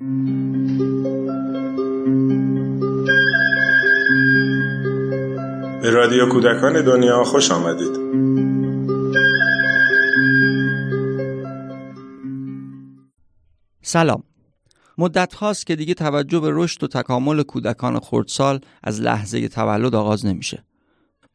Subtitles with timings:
[0.00, 0.06] به
[5.90, 8.04] رادیو کودکان دنیا خوش آمدید.
[13.82, 14.22] سلام.
[14.98, 20.26] مدت هاست که دیگه توجه به رشد و تکامل کودکان خردسال از لحظه تولد آغاز
[20.26, 20.64] نمیشه.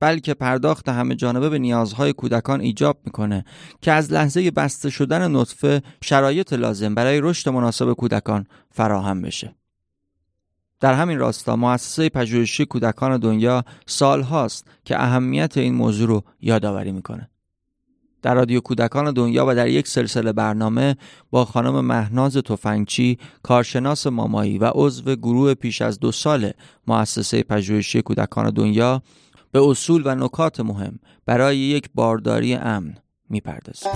[0.00, 3.44] بلکه پرداخت همه جانبه به نیازهای کودکان ایجاب می‌کنه
[3.80, 9.54] که از لحظه بسته شدن نطفه شرایط لازم برای رشد مناسب کودکان فراهم بشه.
[10.80, 16.92] در همین راستا مؤسسه پژوهشی کودکان دنیا سال هاست که اهمیت این موضوع رو یادآوری
[16.92, 17.30] می‌کنه.
[18.22, 20.96] در رادیو کودکان دنیا و در یک سلسله برنامه
[21.30, 26.50] با خانم مهناز تفنگچی کارشناس مامایی و عضو گروه پیش از دو سال
[26.86, 29.02] مؤسسه پژوهشی کودکان دنیا
[29.56, 32.94] به اصول و نکات مهم برای یک بارداری امن
[33.30, 33.92] می‌پردازیم.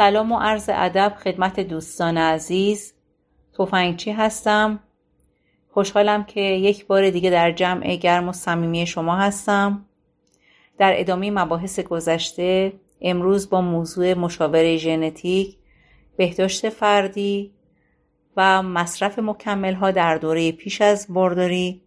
[0.00, 2.94] سلام و عرض ادب خدمت دوستان عزیز.
[3.52, 4.80] توفنگچی هستم.
[5.70, 9.84] خوشحالم که یک بار دیگه در جمع گرم و صمیمی شما هستم.
[10.78, 15.56] در ادامه مباحث گذشته امروز با موضوع مشاوره ژنتیک
[16.16, 17.52] بهداشت فردی
[18.36, 21.82] و مصرف مکمل ها در دوره پیش از بارداری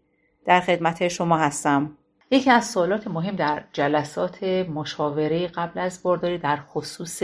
[0.45, 1.97] در خدمت شما هستم.
[2.31, 7.23] یکی از سوالات مهم در جلسات مشاوره قبل از بارداری در خصوص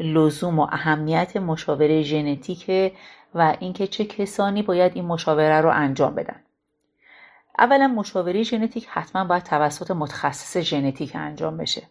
[0.00, 2.92] لزوم و اهمیت مشاوره ژنتیک
[3.34, 6.40] و اینکه چه کسانی باید این مشاوره رو انجام بدن.
[7.58, 11.82] اولا مشاوره ژنتیک حتما باید توسط متخصص ژنتیک انجام بشه.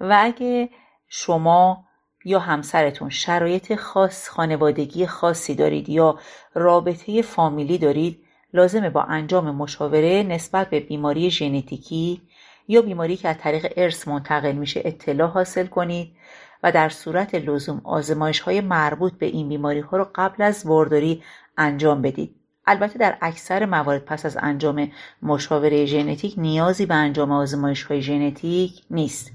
[0.00, 0.68] و اگه
[1.08, 1.84] شما
[2.24, 6.18] یا همسرتون شرایط خاص خانوادگی خاصی دارید یا
[6.54, 12.22] رابطه فامیلی دارید لازمه با انجام مشاوره نسبت به بیماری ژنتیکی
[12.68, 16.16] یا بیماری که از طریق ارث منتقل میشه اطلاع حاصل کنید.
[16.62, 21.22] و در صورت لزوم آزمایش های مربوط به این بیماری ها رو قبل از بارداری
[21.58, 22.36] انجام بدید.
[22.66, 24.90] البته در اکثر موارد پس از انجام
[25.22, 29.32] مشاوره ژنتیک نیازی به انجام آزمایش های ژنتیک نیست.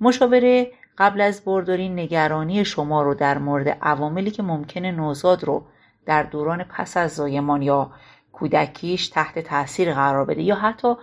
[0.00, 5.66] مشاوره قبل از بارداری نگرانی شما رو در مورد عواملی که ممکنه نوزاد رو
[6.06, 7.90] در دوران پس از زایمان یا
[8.32, 10.94] کودکیش تحت تاثیر قرار بده یا حتی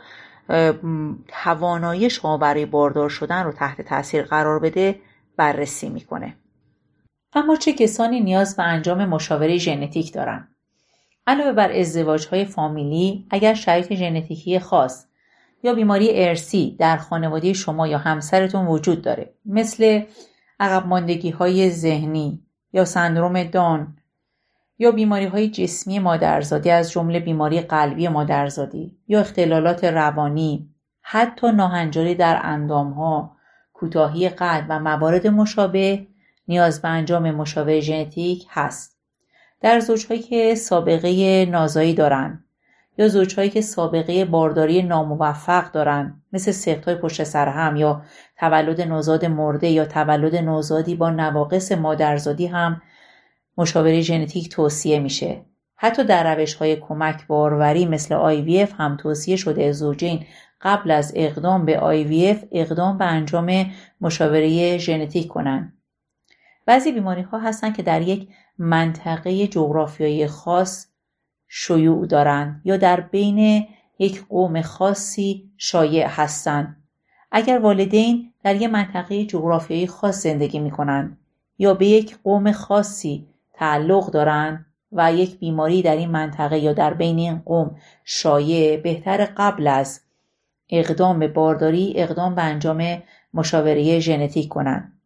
[1.28, 5.00] توانایی شما برای باردار شدن رو تحت تاثیر قرار بده
[5.38, 6.36] بررسی می‌کنه.
[7.34, 10.56] اما چه کسانی نیاز به انجام مشاوره ژنتیک دارند؟
[11.28, 15.06] علاوه بر ازدواج های فامیلی اگر شرایط ژنتیکی خاص
[15.64, 20.04] یا بیماری ارسی در خانواده شما یا همسرتون وجود داره مثل
[20.60, 23.98] عقب ماندگی های ذهنی یا سندروم دان
[24.80, 30.70] یا بیماری های جسمی مادرزادی از جمله بیماری قلبی مادرزادی یا اختلالات روانی
[31.02, 33.36] حتی ناهنجاری در اندام ها
[33.84, 36.08] کوتاهی قلب و موارد مشابه
[36.48, 38.98] نیاز به انجام مشاوره ژنتیک هست.
[39.62, 42.44] در زوجهایی که سابقه نازایی دارند
[42.98, 48.02] یا زوجهایی که سابقه بارداری ناموفق دارند مثل سختهای پشت سر هم یا
[48.40, 52.82] تولد نوزاد مرده یا تولد نوزادی با نواقص مادرزادی هم
[53.58, 55.46] مشاوره ژنتیک توصیه میشه.
[55.84, 60.26] حتی در روش های کمک باروری مثل IVF هم توصیه شده زوجین
[60.62, 63.66] قبل از اقدام به IVF اقدام به انجام
[64.02, 65.78] مشاوره ژنتیک کنند.
[66.66, 68.28] بعضی بیماری ها هستند که در یک
[68.58, 70.88] منطقه جغرافیایی خاص
[71.48, 73.68] شیوع دارند یا در بین
[74.00, 76.84] یک قوم خاصی شایع هستند.
[77.32, 81.18] اگر والدین در یک منطقه جغرافیایی خاص زندگی می کنند
[81.58, 86.94] یا به یک قوم خاصی تعلق دارند و یک بیماری در این منطقه یا در
[86.94, 90.02] بین این قوم شایع بهتر قبل از
[90.70, 93.04] اقدام به بارداری اقدام به انجام
[93.34, 95.00] مشاوره ژنتیک کنند.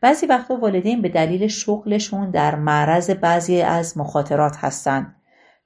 [0.00, 5.16] بعضی وقتا والدین به دلیل شغلشون در معرض بعضی از مخاطرات هستند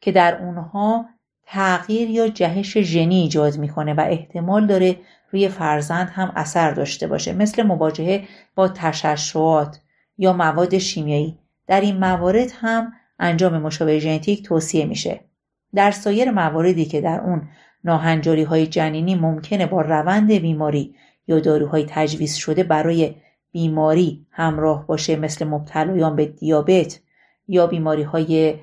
[0.01, 1.07] که در اونها
[1.47, 4.97] تغییر یا جهش ژنی ایجاد می‌کنه و احتمال داره
[5.31, 7.33] روی فرزند هم اثر داشته باشه.
[7.33, 8.25] مثل مواجهه
[8.55, 9.81] با تششعات
[10.19, 11.39] یا مواد شیمیایی.
[11.67, 15.21] در این موارد هم انجام مشاوره ژنتیک توصیه میشه.
[15.75, 17.49] در سایر مواردی که در اون
[17.85, 20.95] ناهنجاری های جنینی ممکنه با روند بیماری
[21.27, 23.15] یا داروهای تجویز شده برای
[23.53, 27.01] بیماری همراه باشه مثل مبتلایان به دیابت
[27.49, 28.55] یا بیماری های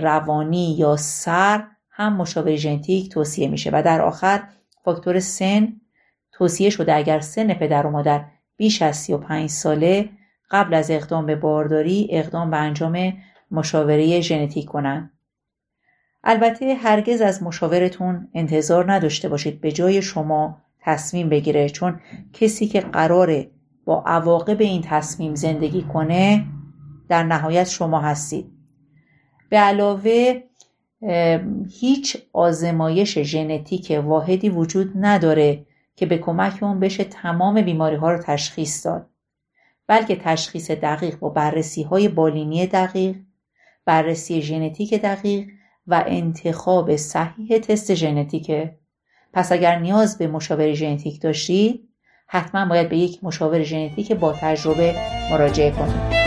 [0.00, 3.70] روانی یا سر هم مشاور ژنتیک توصیه میشه.
[3.72, 4.42] و در آخر
[4.84, 5.72] فاکتور سن
[6.32, 8.24] توصیه شده اگر سن پدر و مادر
[8.56, 10.08] بیش از 35 ساله
[10.50, 13.12] قبل از اقدام به بارداری اقدام به انجام
[13.50, 15.10] مشاوره ژنتیک کنند.
[16.24, 22.00] البته هرگز از مشاورتون انتظار نداشته باشید به جای شما تصمیم بگیره چون
[22.32, 23.50] کسی که قراره
[23.84, 26.46] با عواقب این تصمیم زندگی کنه
[27.08, 28.52] در نهایت شما هستید
[29.48, 30.42] به علاوه
[31.70, 35.66] هیچ آزمایش ژنتیک واحدی وجود نداره
[35.96, 39.06] که به کمک اون بشه تمام بیماری ها رو تشخیص داد
[39.86, 43.16] بلکه تشخیص دقیق با بررسی های بالینی دقیق
[43.88, 45.48] بررسی ژنتیک دقیق
[45.86, 48.74] و انتخاب صحیح تست ژنتیکه.
[49.32, 51.88] پس اگر نیاز به مشاور ژنتیک داشتید
[52.26, 54.94] حتما باید به یک مشاور ژنتیک با تجربه
[55.30, 56.17] مراجعه کنید.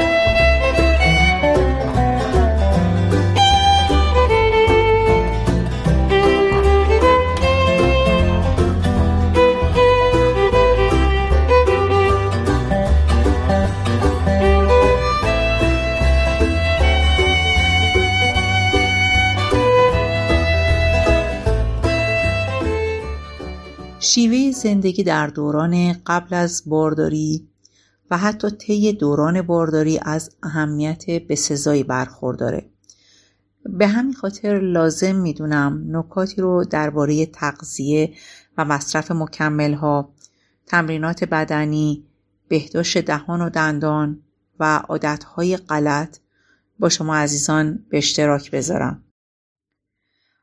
[24.04, 27.48] شیوه زندگی در دوران قبل از بارداری
[28.12, 32.70] و حتی طی دوران بارداری از اهمیت بسزایی برخورداره.
[33.66, 38.14] به همین خاطر لازم می‌دونم نکاتی رو درباره تغذیه
[38.58, 40.14] و مصرف مکمل ها
[40.66, 42.06] تمرینات بدنی
[42.48, 44.20] بهداشت دهان و دندان
[44.60, 46.18] و عادتهای غلط
[46.80, 49.04] با شما عزیزان به اشتراک بذارم.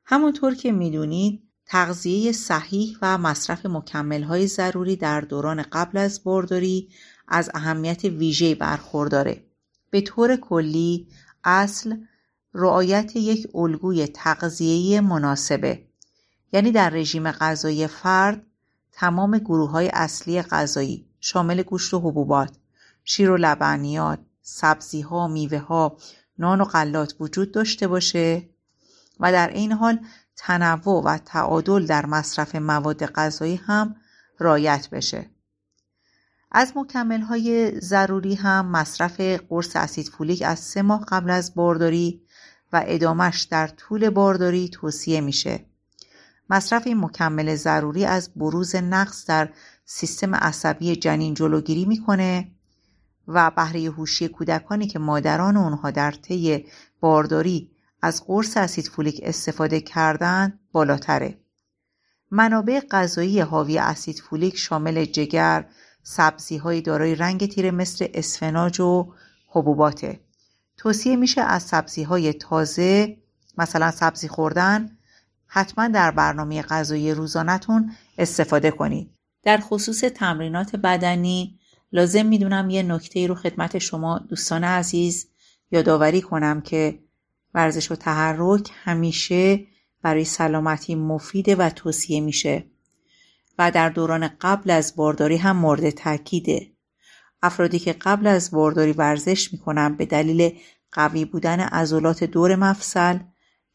[0.04, 3.67] همونطور که می‌دونید تغذیه صحیح و مصرف
[4.29, 6.88] های ضروری در دوران قبل از بارداری
[7.29, 9.44] از اهمیت ویژه‌ای برخورداره.
[9.91, 11.09] به طور کلی
[11.44, 11.97] اصل
[12.55, 15.82] رعایت یک الگوی تغذیه‌ای مناسبه
[16.53, 18.47] یعنی در رژیم غذایی فرد
[18.93, 22.56] تمام گروه های اصلی غذایی شامل گوشت و حبوبات،
[23.05, 25.91] شیر و لبنیات، سبزی ها، میوه
[26.38, 28.49] نان و غلات وجود داشته باشه
[29.21, 30.00] و در این حال
[30.38, 33.96] تنوع و تعادل در مصرف مواد غذایی هم
[34.38, 35.31] رایت بشه.
[36.52, 42.23] از مکمل های ضروری هم مصرف قرص اسید فولیک از سه ماه قبل از بارداری
[42.73, 45.64] و ادامش در طول بارداری توصیه میشه.
[46.50, 49.49] مصرف این مکمل ضروری از بروز نقص در
[49.85, 52.50] سیستم عصبی جنین جلوگیری می‌کنه
[53.29, 56.67] و بهره هوشی کودکانی که مادران اونها در طی
[57.00, 57.70] بارداری
[58.03, 61.39] از قرص اسید فولیک استفاده کردن بالاتره.
[62.31, 65.69] منابع غذایی حاوی اسید فولیک شامل جگر،
[66.03, 69.12] سبزی دارای رنگ تیره مثل اسفناج و
[69.49, 70.21] حبوباته.
[70.77, 73.17] توصیه میشه از سبزی های تازه
[73.59, 74.99] مثلا سبزی خوردن
[75.47, 79.11] حتما در برنامه غذایی روزانتون استفاده کنید.
[79.43, 81.59] در خصوص تمرینات بدنی
[81.93, 85.27] لازم می‌دونم یه نکته رو خدمت شما دوستان عزیز
[85.71, 86.99] یادآوری کنم که
[87.55, 89.67] ورزش و تحرک همیشه
[90.03, 92.65] برای سلامتی مفیده و توصیه میشه
[93.59, 96.73] و در دوران قبل از بارداری هم مورد تاکیده
[97.43, 100.59] افرادی که قبل از بارداری ورزش می‌کنن به دلیل
[100.93, 103.19] قوی بودن عضلات دور مفصل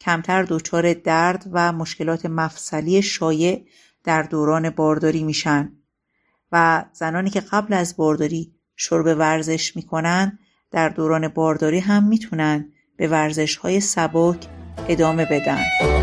[0.02, 3.68] کمتر دچار درد و مشکلات مفصلی شایع
[4.04, 5.72] در دوران بارداری میشن
[6.52, 10.40] و زنانی که قبل از بارداری شرب ورزش می‌کنن
[10.72, 14.46] در دوران بارداری هم می‌تونن به ورزش های سبک
[14.90, 16.03] ادامه بدن.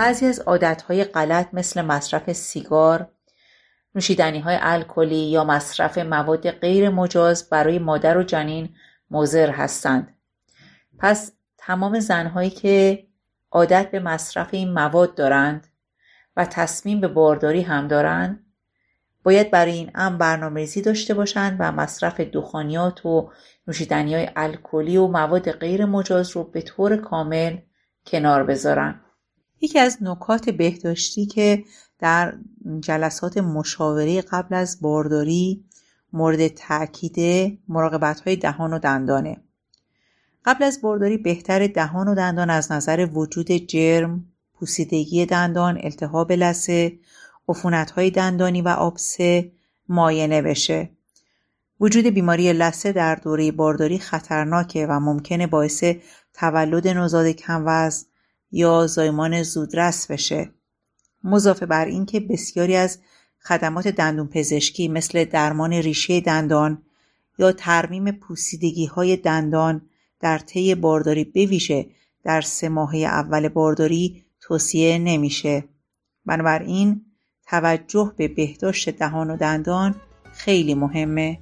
[0.00, 3.08] بعضی از عادتهای غلط مثل مصرف سیگار،
[3.94, 8.68] نوشیدنی های الکلی یا مصرف مواد غیر مجاز برای مادر و جنین
[9.10, 10.14] مضر هستند.
[10.98, 13.06] پس تمام زنهایی که
[13.50, 15.66] عادت به مصرف این مواد دارند
[16.36, 18.46] و تصمیم به بارداری هم دارند
[19.22, 23.30] باید برای این امر برنامه‌ریزی داشته باشند و مصرف دخانیات و
[23.66, 27.56] نوشیدنی های الکلی و مواد غیر مجاز رو به طور کامل
[28.06, 29.00] کنار بذارن.
[29.60, 31.64] یکی از نکات بهداشتی که
[31.98, 32.34] در
[32.80, 35.64] جلسات مشاوره قبل از بارداری
[36.12, 39.36] مورد تاکید مراقبت های دهان و دندانه
[40.44, 44.24] قبل از بارداری بهتر دهان و دندان از نظر وجود جرم،
[44.54, 46.98] پوسیدگی دندان، التهاب لثه،
[47.96, 49.52] های دندانی و آبسه
[49.88, 50.90] ماینه بشه.
[51.80, 55.84] وجود بیماری لثه در دوره بارداری خطرناکه و ممکنه باعث
[56.34, 58.09] تولد نوزاد کموزن
[58.52, 60.50] یا زایمان زودرس بشه.
[61.24, 62.98] مضافه بر اینکه بسیاری از
[63.40, 66.82] خدمات دندون پزشکی مثل درمان ریشه دندان
[67.38, 69.82] یا ترمیم پوسیدگی های دندان
[70.20, 71.86] در طی بارداری بویژه
[72.24, 75.64] در سه ماهه اول بارداری توصیه نمیشه.
[76.26, 77.04] بنابراین
[77.46, 79.94] توجه به بهداشت دهان و دندان
[80.32, 81.38] خیلی مهمه.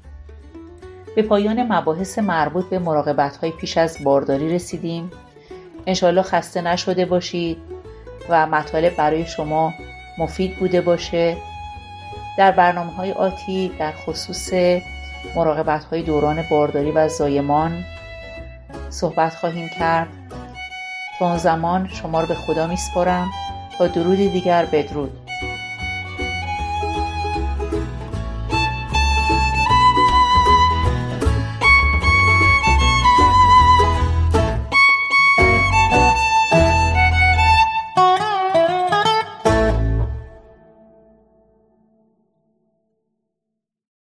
[1.16, 5.10] به پایان مباحث مربوط به مراقبت های پیش از بارداری رسیدیم.
[5.88, 7.58] انشالله خسته نشده باشید
[8.28, 9.74] و مطالب برای شما
[10.18, 11.36] مفید بوده باشه.
[12.38, 14.52] در برنامه های آتی در خصوص
[15.36, 17.84] مراقبت های دوران بارداری و زایمان
[18.90, 20.08] صحبت خواهیم کرد.
[21.18, 23.28] تا اون زمان شما رو به خدا میسپارم.
[23.78, 25.27] تا درودی دیگر بدرود.